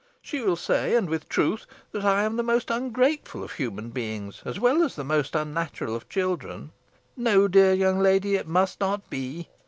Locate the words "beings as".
3.91-4.59